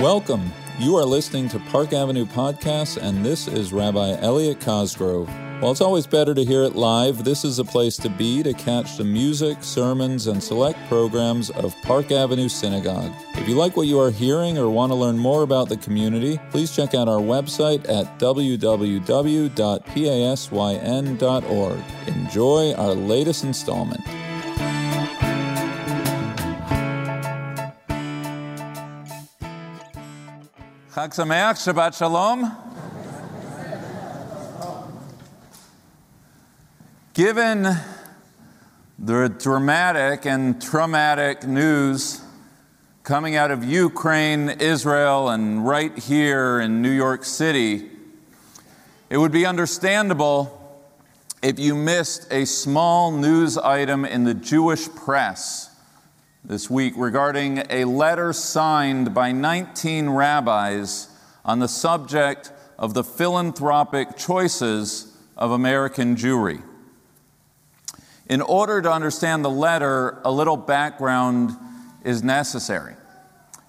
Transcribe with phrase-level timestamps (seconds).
[0.00, 0.52] Welcome.
[0.78, 5.26] You are listening to Park Avenue Podcasts, and this is Rabbi Elliot Cosgrove.
[5.60, 8.52] While it's always better to hear it live, this is a place to be to
[8.52, 13.10] catch the music, sermons, and select programs of Park Avenue Synagogue.
[13.36, 16.38] If you like what you are hearing or want to learn more about the community,
[16.50, 18.58] please check out our website at www.pasyn.org.
[22.06, 24.25] Enjoy our latest installment.
[30.96, 32.56] Chag Sameach, Shabbat Shalom.
[37.12, 37.68] Given
[38.98, 42.22] the dramatic and traumatic news
[43.02, 47.90] coming out of Ukraine, Israel, and right here in New York City,
[49.10, 50.80] it would be understandable
[51.42, 55.75] if you missed a small news item in the Jewish press
[56.46, 61.08] this week regarding a letter signed by 19 rabbis
[61.44, 66.62] on the subject of the philanthropic choices of American Jewry.
[68.28, 71.50] In order to understand the letter, a little background
[72.04, 72.94] is necessary.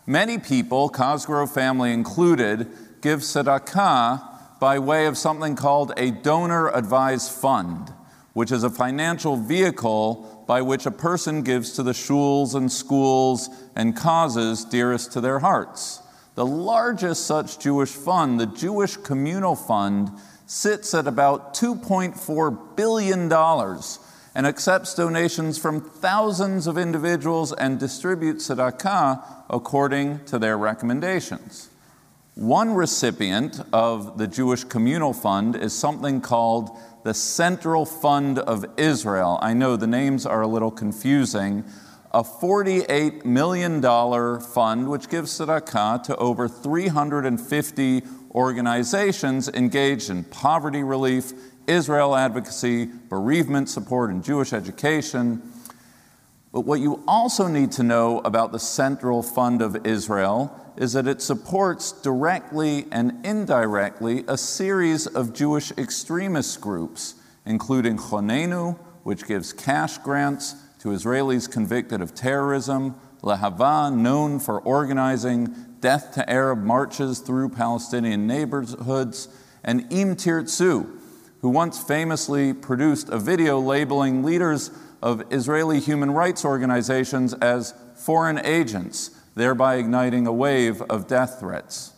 [0.05, 2.67] Many people, Cosgrove family included,
[3.01, 7.91] give tzedakah by way of something called a donor advised fund,
[8.33, 13.49] which is a financial vehicle by which a person gives to the shuls and schools
[13.75, 16.01] and causes dearest to their hearts.
[16.35, 20.11] The largest such Jewish fund, the Jewish Communal Fund,
[20.45, 29.23] sits at about $2.4 billion and accepts donations from thousands of individuals and distributes tzedakah
[29.49, 31.69] according to their recommendations.
[32.35, 36.69] One recipient of the Jewish Communal Fund is something called
[37.07, 39.39] the Central Fund of Israel.
[39.41, 41.63] I know the names are a little confusing.
[42.11, 43.81] A $48 million
[44.41, 51.31] fund which gives tzedakah to over 350 organizations engaged in poverty relief,
[51.65, 55.41] Israel advocacy, bereavement support, and Jewish education.
[56.51, 61.07] But what you also need to know about the Central Fund of Israel is that
[61.07, 67.15] it supports directly and indirectly a series of Jewish extremist groups,
[67.45, 75.53] including Chonenu, which gives cash grants to Israelis convicted of terrorism, Lehava, known for organizing
[75.79, 79.27] death to Arab marches through Palestinian neighborhoods,
[79.63, 80.87] and Im Tirtzu,
[81.41, 84.71] who once famously produced a video labeling leaders
[85.01, 91.93] of Israeli human rights organizations as foreign agents thereby igniting a wave of death threats.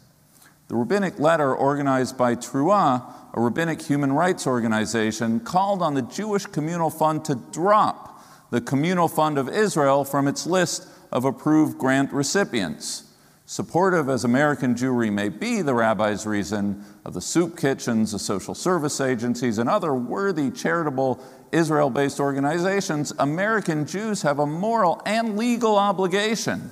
[0.67, 6.45] The rabbinic letter organized by T'ruah, a rabbinic human rights organization, called on the Jewish
[6.45, 8.21] Communal Fund to drop
[8.51, 13.08] the Communal Fund of Israel from its list of approved grant recipients.
[13.49, 18.53] Supportive as American Jewry may be, the rabbis reason, of the soup kitchens, the social
[18.53, 21.19] service agencies, and other worthy charitable
[21.51, 26.71] Israel based organizations, American Jews have a moral and legal obligation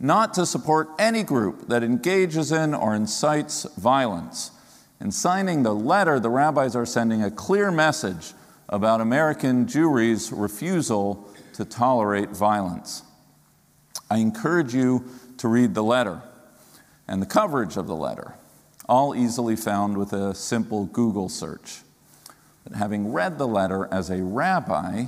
[0.00, 4.50] not to support any group that engages in or incites violence.
[5.00, 8.32] In signing the letter, the rabbis are sending a clear message
[8.68, 13.04] about American Jewry's refusal to tolerate violence.
[14.10, 15.04] I encourage you
[15.38, 16.22] to read the letter
[17.08, 18.34] and the coverage of the letter,
[18.88, 21.80] all easily found with a simple Google search.
[22.64, 25.06] But having read the letter as a rabbi,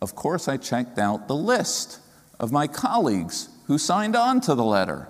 [0.00, 2.00] of course, I checked out the list
[2.38, 5.08] of my colleagues who signed on to the letter.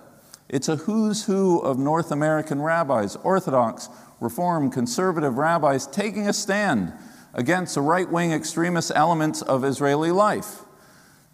[0.48, 3.88] It's a who's who of North American rabbis, Orthodox,
[4.18, 6.92] Reform, conservative rabbis taking a stand
[7.32, 10.62] against the right wing extremist elements of Israeli life.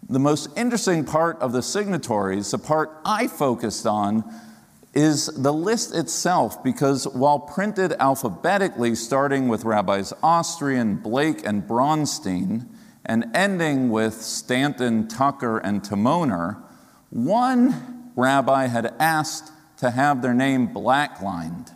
[0.09, 4.23] The most interesting part of the signatories, the part I focused on,
[4.93, 12.67] is the list itself, because while printed alphabetically, starting with rabbis Austrian, Blake, and Bronstein,
[13.05, 16.61] and ending with Stanton, Tucker, and Timoner,
[17.09, 21.71] one rabbi had asked to have their name blacklined.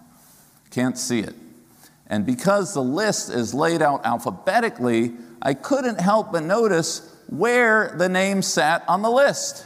[0.72, 1.36] Can't see it.
[2.08, 8.10] And because the list is laid out alphabetically, I couldn't help but notice where the
[8.10, 9.66] name sat on the list.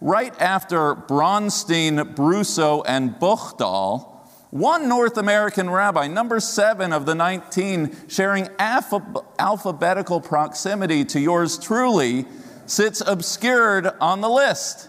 [0.00, 4.16] Right after Bronstein, Brusso, and Buchdahl,
[4.50, 11.58] one North American rabbi, number seven of the 19, sharing alpha- alphabetical proximity to yours
[11.58, 12.24] truly,
[12.64, 14.88] sits obscured on the list.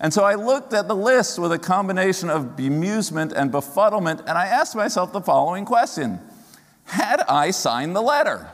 [0.00, 4.30] And so I looked at the list with a combination of bemusement and befuddlement, and
[4.30, 6.20] I asked myself the following question
[6.84, 8.50] Had I signed the letter?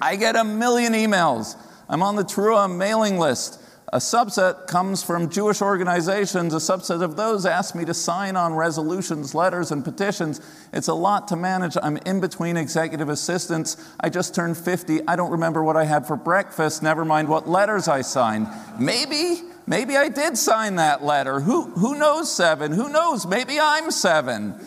[0.00, 1.56] I get a million emails.
[1.88, 3.60] I'm on the T'ruah mailing list.
[3.94, 6.52] A subset comes from Jewish organizations.
[6.52, 10.40] A subset of those ask me to sign on resolutions, letters, and petitions.
[10.72, 11.76] It's a lot to manage.
[11.80, 13.76] I'm in between executive assistants.
[14.00, 15.06] I just turned 50.
[15.06, 18.48] I don't remember what I had for breakfast, never mind what letters I signed.
[18.80, 21.38] Maybe, maybe I did sign that letter.
[21.38, 22.72] Who, who knows seven?
[22.72, 23.26] Who knows?
[23.26, 24.58] Maybe I'm seven.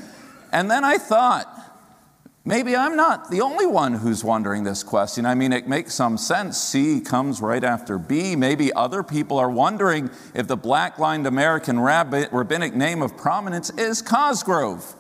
[0.54, 1.54] And then I thought,
[2.48, 5.26] Maybe I'm not the only one who's wondering this question.
[5.26, 6.58] I mean, it makes some sense.
[6.58, 8.38] C comes right after B.
[8.38, 14.02] Maybe other people are wondering if the black lined American rabbinic name of prominence is
[14.02, 14.96] Cosgrove.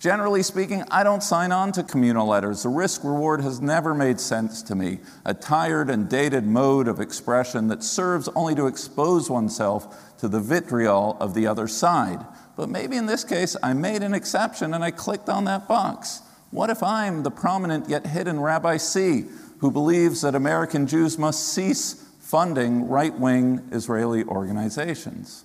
[0.00, 2.64] Generally speaking, I don't sign on to communal letters.
[2.64, 4.98] The risk reward has never made sense to me.
[5.24, 10.40] A tired and dated mode of expression that serves only to expose oneself to the
[10.40, 12.26] vitriol of the other side.
[12.56, 16.22] But maybe in this case, I made an exception and I clicked on that box.
[16.50, 19.26] What if I'm the prominent yet hidden Rabbi C
[19.58, 25.44] who believes that American Jews must cease funding right wing Israeli organizations?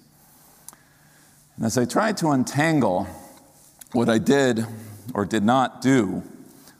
[1.57, 3.07] And as I tried to untangle
[3.91, 4.65] what I did
[5.13, 6.23] or did not do,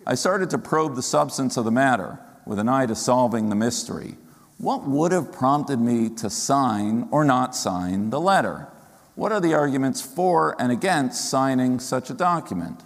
[0.06, 3.56] I started to probe the substance of the matter with an eye to solving the
[3.56, 4.16] mystery.
[4.58, 8.68] What would have prompted me to sign or not sign the letter?
[9.16, 12.82] What are the arguments for and against signing such a document?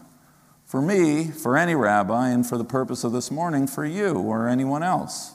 [0.67, 4.49] For me, for any rabbi, and for the purpose of this morning, for you or
[4.49, 5.33] anyone else.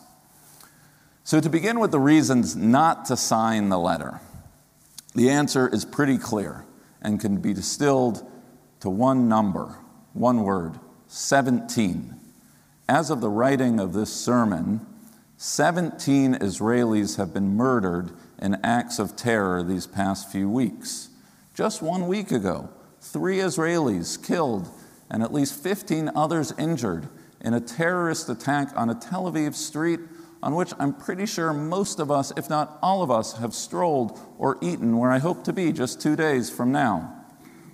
[1.24, 4.20] So, to begin with the reasons not to sign the letter,
[5.14, 6.66] the answer is pretty clear
[7.00, 8.28] and can be distilled
[8.80, 9.74] to one number,
[10.12, 12.14] one word 17.
[12.86, 14.84] As of the writing of this sermon,
[15.38, 21.08] 17 Israelis have been murdered in acts of terror these past few weeks.
[21.54, 22.68] Just one week ago,
[23.00, 24.68] three Israelis killed
[25.12, 27.08] and at least 15 others injured
[27.42, 30.00] in a terrorist attack on a Tel Aviv street
[30.42, 34.18] on which I'm pretty sure most of us, if not all of us, have strolled
[34.38, 37.14] or eaten where I hope to be just two days from now.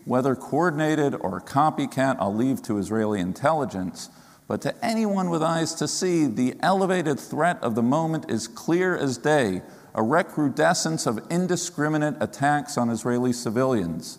[0.04, 4.10] Whether coordinated or copycat, I'll leave to Israeli intelligence.
[4.48, 8.96] But to anyone with eyes to see, the elevated threat of the moment is clear
[8.96, 9.62] as day
[9.94, 14.18] a recrudescence of indiscriminate attacks on Israeli civilians.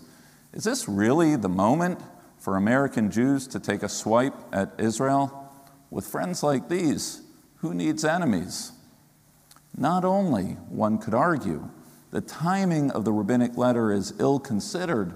[0.54, 2.00] Is this really the moment
[2.40, 5.52] for American Jews to take a swipe at Israel?
[5.92, 7.22] With friends like these,
[7.58, 8.72] who needs enemies?
[9.78, 11.70] Not only, one could argue,
[12.12, 15.14] the timing of the rabbinic letter is ill considered,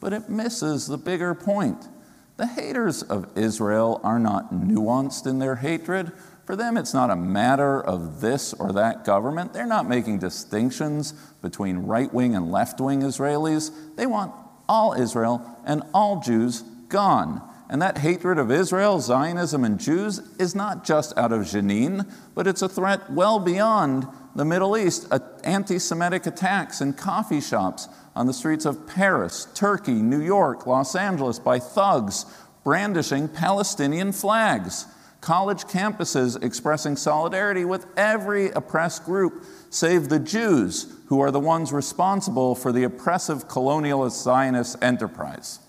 [0.00, 1.88] but it misses the bigger point.
[2.36, 6.12] The haters of Israel are not nuanced in their hatred.
[6.44, 9.52] For them, it's not a matter of this or that government.
[9.52, 13.72] They're not making distinctions between right wing and left wing Israelis.
[13.96, 14.32] They want
[14.68, 17.42] all Israel and all Jews gone.
[17.68, 22.46] And that hatred of Israel, Zionism, and Jews is not just out of Jenin, but
[22.46, 25.08] it's a threat well beyond the Middle East.
[25.10, 30.66] Uh, Anti Semitic attacks in coffee shops on the streets of Paris, Turkey, New York,
[30.66, 32.24] Los Angeles by thugs
[32.66, 34.86] brandishing Palestinian flags.
[35.20, 41.72] College campuses expressing solidarity with every oppressed group, save the Jews, who are the ones
[41.72, 45.60] responsible for the oppressive colonialist Zionist enterprise.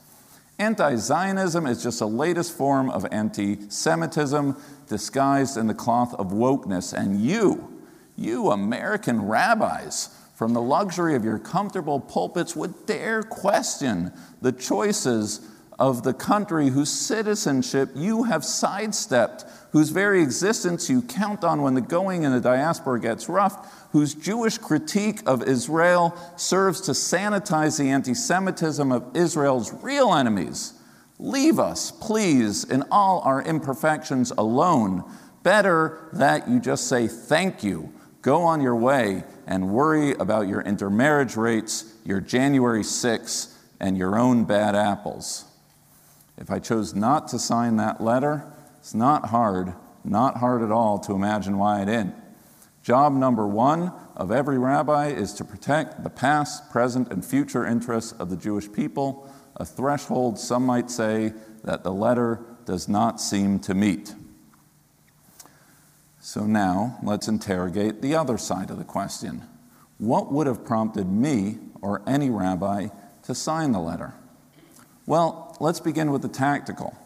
[0.59, 4.55] Anti Zionism is just a latest form of anti Semitism
[4.87, 6.93] disguised in the cloth of wokeness.
[6.93, 7.81] And you,
[8.15, 14.11] you American rabbis, from the luxury of your comfortable pulpits, would dare question
[14.41, 15.41] the choices
[15.79, 21.75] of the country whose citizenship you have sidestepped, whose very existence you count on when
[21.75, 27.77] the going in the diaspora gets rough, whose Jewish critique of Israel serves to sanitize
[27.77, 30.73] the anti Semitism of Israel's real enemies.
[31.19, 35.03] Leave us, please, in all our imperfections alone.
[35.43, 40.61] Better that you just say thank you, go on your way, and worry about your
[40.61, 45.46] intermarriage rates, your January 6th, and your own bad apples.
[46.37, 48.45] If I chose not to sign that letter,
[48.77, 52.15] it's not hard, not hard at all to imagine why I didn't.
[52.83, 58.13] Job number one of every rabbi is to protect the past, present, and future interests
[58.13, 63.59] of the Jewish people, a threshold, some might say, that the letter does not seem
[63.59, 64.15] to meet.
[66.21, 69.43] So now let's interrogate the other side of the question.
[69.97, 72.87] What would have prompted me or any rabbi
[73.23, 74.13] to sign the letter?
[75.05, 76.97] Well, let's begin with the tactical.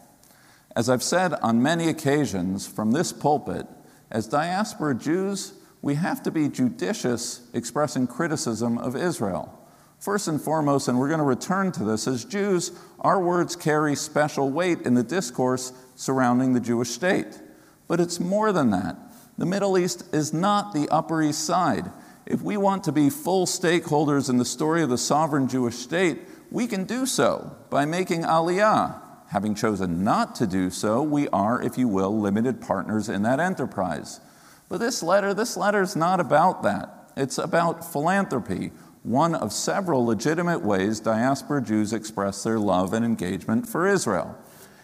[0.74, 3.66] As I've said on many occasions from this pulpit,
[4.10, 9.58] as diaspora Jews, we have to be judicious expressing criticism of Israel.
[9.98, 13.94] First and foremost, and we're going to return to this, as Jews, our words carry
[13.94, 17.40] special weight in the discourse surrounding the Jewish state.
[17.86, 18.96] But it's more than that.
[19.38, 21.90] The Middle East is not the Upper East Side.
[22.26, 26.18] If we want to be full stakeholders in the story of the sovereign Jewish state,
[26.52, 29.00] we can do so by making aliyah.
[29.28, 33.40] Having chosen not to do so, we are, if you will, limited partners in that
[33.40, 34.20] enterprise.
[34.68, 37.10] But this letter, this letter is not about that.
[37.16, 43.66] It's about philanthropy, one of several legitimate ways diaspora Jews express their love and engagement
[43.66, 44.36] for Israel.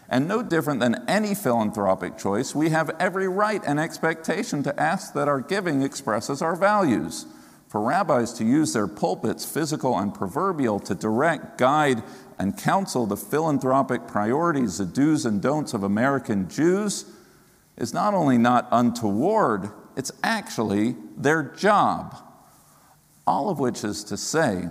[0.09, 5.13] And no different than any philanthropic choice, we have every right and expectation to ask
[5.13, 7.27] that our giving expresses our values.
[7.69, 12.01] For rabbis to use their pulpits, physical and proverbial, to direct, guide,
[12.39, 17.05] and counsel the philanthropic priorities, the do's and don'ts of American Jews
[17.77, 22.17] is not only not untoward, it's actually their job.
[23.27, 24.69] All of which is to say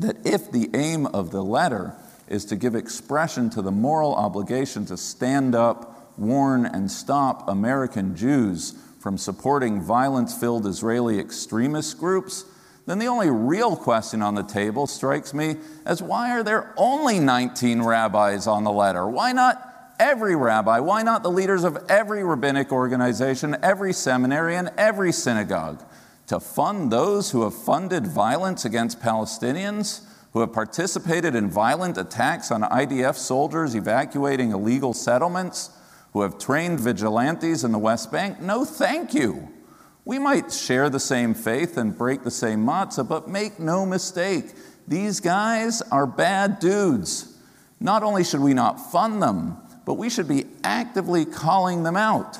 [0.00, 1.94] that if the aim of the letter
[2.26, 8.16] is to give expression to the moral obligation to stand up, warn, and stop American
[8.16, 12.46] Jews from supporting violence filled Israeli extremist groups,
[12.86, 17.20] then the only real question on the table strikes me as why are there only
[17.20, 19.06] 19 rabbis on the letter?
[19.06, 19.60] Why not
[20.00, 20.78] every rabbi?
[20.80, 25.84] Why not the leaders of every rabbinic organization, every seminary, and every synagogue?
[26.28, 30.00] To fund those who have funded violence against Palestinians?
[30.32, 35.70] who have participated in violent attacks on IDF soldiers evacuating illegal settlements,
[36.14, 38.40] who have trained vigilantes in the West Bank?
[38.40, 39.50] No, thank you.
[40.06, 44.52] We might share the same faith and break the same matzah, but make no mistake,
[44.86, 47.36] these guys are bad dudes.
[47.80, 52.38] Not only should we not fund them, but we should be actively calling them out.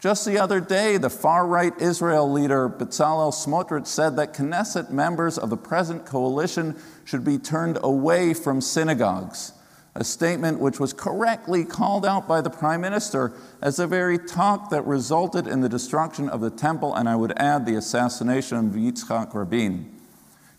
[0.00, 5.38] Just the other day, the far right Israel leader Bezalel Smotrich said that Knesset members
[5.38, 9.52] of the present coalition should be turned away from synagogues,
[9.96, 13.32] a statement which was correctly called out by the Prime Minister
[13.62, 17.32] as the very talk that resulted in the destruction of the temple, and I would
[17.36, 19.90] add the assassination of Yitzhak Rabin.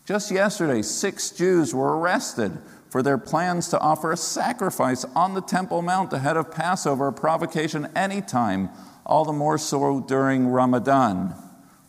[0.06, 2.56] Just yesterday, six Jews were arrested
[2.88, 7.12] for their plans to offer a sacrifice on the Temple Mount ahead of Passover, a
[7.12, 8.70] provocation anytime
[9.04, 11.34] all the more so during Ramadan.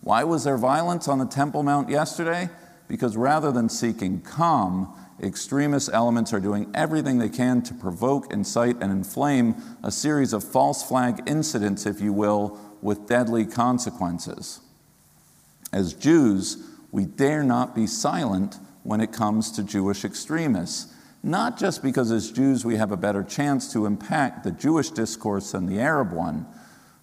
[0.02, 2.50] Why was there violence on the Temple Mount yesterday?
[2.88, 8.78] Because rather than seeking calm, extremist elements are doing everything they can to provoke, incite,
[8.82, 14.60] and inflame a series of false flag incidents, if you will, with deadly consequences.
[15.74, 16.58] As Jews,
[16.92, 20.94] we dare not be silent when it comes to Jewish extremists.
[21.24, 25.52] Not just because as Jews we have a better chance to impact the Jewish discourse
[25.52, 26.46] than the Arab one,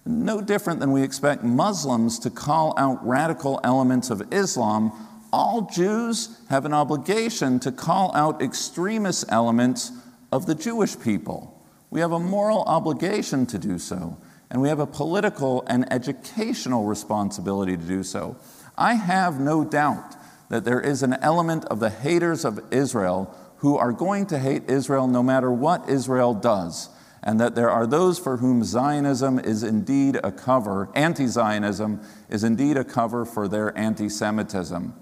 [0.05, 4.91] no different than we expect Muslims to call out radical elements of Islam,
[5.35, 9.91] all Jews have an obligation to call out extremist elements
[10.31, 11.61] of the Jewish people.
[11.89, 14.17] We have a moral obligation to do so,
[14.49, 18.37] and we have a political and educational responsibility to do so.
[18.77, 20.15] I have no doubt
[20.47, 24.69] that there is an element of the haters of Israel who are going to hate
[24.69, 26.87] Israel no matter what Israel does
[27.21, 31.99] and that there are those for whom Zionism is indeed a cover, anti Zionism
[32.29, 34.93] is indeed a cover for their anti Semitism.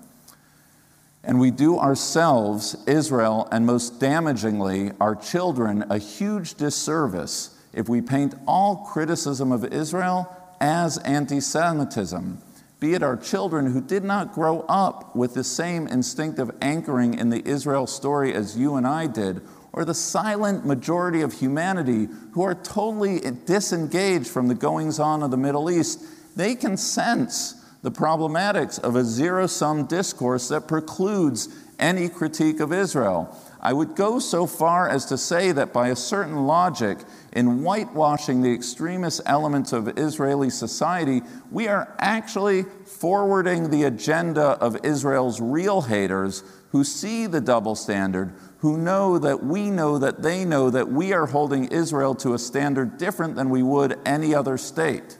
[1.23, 8.01] And we do ourselves, Israel, and most damagingly, our children, a huge disservice if we
[8.01, 10.27] paint all criticism of Israel
[10.59, 12.41] as anti Semitism.
[12.79, 17.29] Be it our children who did not grow up with the same instinctive anchoring in
[17.29, 22.43] the Israel story as you and I did, or the silent majority of humanity who
[22.43, 26.03] are totally disengaged from the goings on of the Middle East,
[26.35, 32.73] they can sense the problematics of a zero sum discourse that precludes any critique of
[32.73, 33.37] Israel.
[33.59, 36.97] I would go so far as to say that by a certain logic,
[37.33, 41.21] in whitewashing the extremist elements of Israeli society,
[41.51, 48.33] we are actually forwarding the agenda of Israel's real haters who see the double standard,
[48.59, 52.39] who know that we know that they know that we are holding Israel to a
[52.39, 55.17] standard different than we would any other state.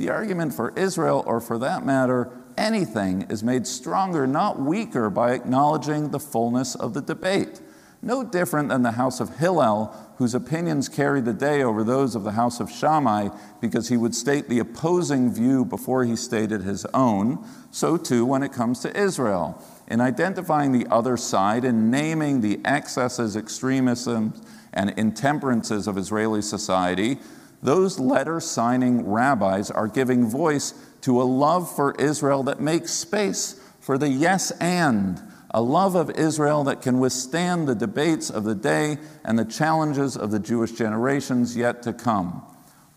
[0.00, 5.32] The argument for Israel, or for that matter, anything, is made stronger, not weaker, by
[5.32, 7.60] acknowledging the fullness of the debate.
[8.00, 12.24] No different than the house of Hillel, whose opinions carried the day over those of
[12.24, 13.28] the house of Shammai
[13.60, 18.42] because he would state the opposing view before he stated his own, so too when
[18.42, 24.40] it comes to Israel in identifying the other side and naming the excesses, extremisms,
[24.72, 27.18] and intemperances of Israeli society,
[27.62, 33.60] those letter signing rabbis are giving voice to a love for Israel that makes space
[33.80, 38.54] for the yes and, a love of Israel that can withstand the debates of the
[38.54, 42.42] day and the challenges of the Jewish generations yet to come.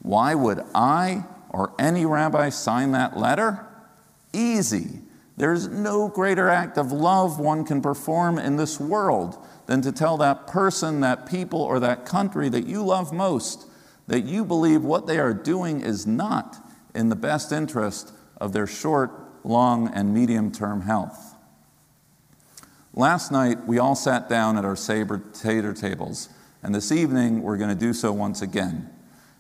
[0.02, 3.66] Why would I or any rabbi sign that letter?
[4.34, 5.00] Easy
[5.36, 10.18] There's no greater act of love one can perform in this world than to tell
[10.18, 13.66] that person, that people, or that country that you love most
[14.08, 16.58] that you believe what they are doing is not
[16.94, 19.12] in the best interest of their short,
[19.44, 21.36] long, and medium term health.
[22.94, 26.30] Last night, we all sat down at our saber tater tables,
[26.62, 28.90] and this evening, we're going to do so once again.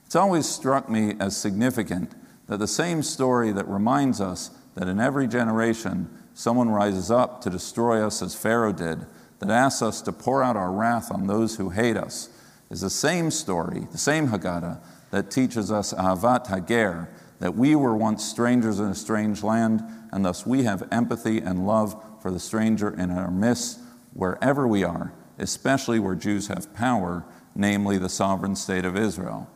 [0.05, 2.13] It's always struck me as significant
[2.47, 7.49] that the same story that reminds us that in every generation someone rises up to
[7.49, 9.05] destroy us as Pharaoh did,
[9.39, 12.29] that asks us to pour out our wrath on those who hate us,
[12.69, 14.79] is the same story, the same Haggadah,
[15.11, 20.25] that teaches us Ahavat Hager, that we were once strangers in a strange land, and
[20.25, 23.79] thus we have empathy and love for the stranger in our midst
[24.13, 29.49] wherever we are, especially where Jews have power, namely the sovereign state of Israel.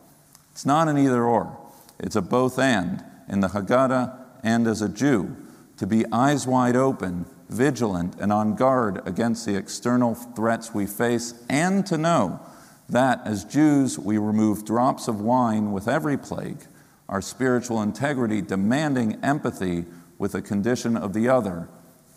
[0.52, 1.56] It's not an either or,
[1.98, 5.36] it's a both and in the Haggadah and as a Jew,
[5.76, 11.34] to be eyes wide open, vigilant, and on guard against the external threats we face,
[11.48, 12.40] and to know
[12.88, 16.62] that as Jews we remove drops of wine with every plague,
[17.08, 19.84] our spiritual integrity demanding empathy
[20.18, 21.68] with the condition of the other,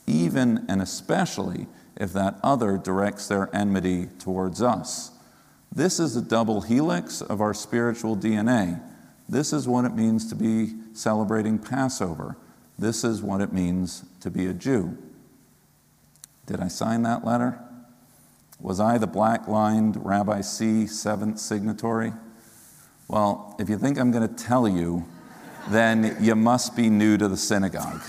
[0.07, 5.11] even and especially if that other directs their enmity towards us.
[5.73, 8.81] This is the double helix of our spiritual DNA.
[9.29, 12.35] This is what it means to be celebrating Passover.
[12.77, 14.97] This is what it means to be a Jew.
[16.47, 17.59] Did I sign that letter?
[18.61, 22.13] Was I the black lined Rabbi C, seventh signatory?
[23.07, 25.05] Well, if you think I'm going to tell you,
[25.69, 28.01] then you must be new to the synagogue.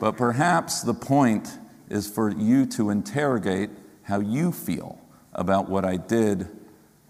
[0.00, 1.58] but perhaps the point
[1.88, 3.70] is for you to interrogate
[4.02, 4.98] how you feel
[5.32, 6.48] about what I did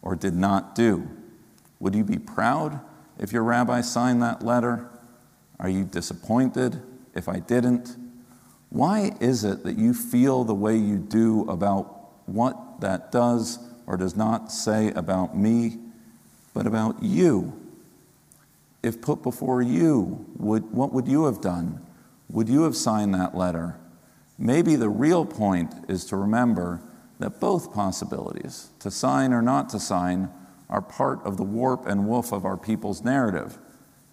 [0.02, 1.08] or did not do.
[1.78, 2.80] Would you be proud
[3.18, 4.90] if your rabbi signed that letter?
[5.58, 6.82] Are you disappointed
[7.14, 7.96] if I didn't?
[8.68, 11.99] Why is it that you feel the way you do about
[12.32, 15.78] what that does or does not say about me,
[16.54, 17.52] but about you.
[18.82, 21.84] If put before you, would, what would you have done?
[22.30, 23.76] Would you have signed that letter?
[24.38, 26.80] Maybe the real point is to remember
[27.18, 30.30] that both possibilities, to sign or not to sign,
[30.70, 33.58] are part of the warp and woof of our people's narrative,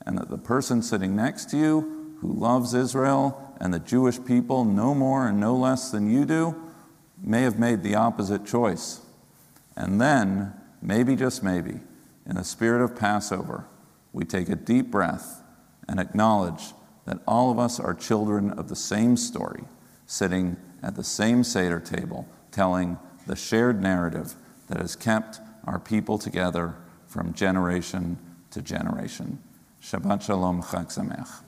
[0.06, 4.66] and that the person sitting next to you who loves Israel and the Jewish people
[4.66, 6.67] no more and no less than you do
[7.22, 9.02] may have made the opposite choice.
[9.76, 11.80] And then, maybe just maybe,
[12.26, 13.66] in the spirit of Passover,
[14.14, 15.42] we take a deep breath
[15.88, 16.74] and acknowledge
[17.06, 19.64] that all of us are children of the same story,
[20.06, 24.36] sitting at the same Seder table, telling the shared narrative
[24.68, 26.76] that has kept our people together
[27.08, 28.18] from generation
[28.52, 29.40] to generation.
[29.82, 31.44] Shabbat Shalom, Chag Sameach.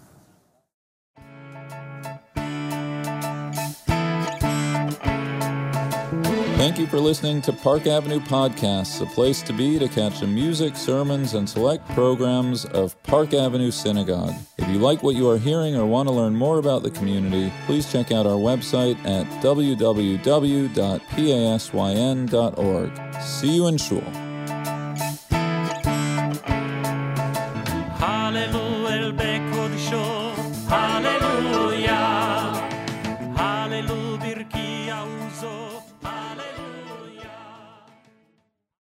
[6.59, 10.27] Thank you for listening to Park Avenue Podcasts, a place to be to catch the
[10.27, 14.33] music, sermons, and select programs of Park Avenue Synagogue.
[14.57, 17.53] If you like what you are hearing or want to learn more about the community,
[17.65, 19.63] please check out our website at www.pasyn.org.
[23.23, 24.28] See you in Shul.